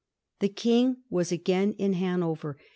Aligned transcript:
The 0.39 0.49
King 0.49 0.97
was 1.11 1.31
again 1.31 1.73
in 1.73 1.93
Hanover. 1.93 2.57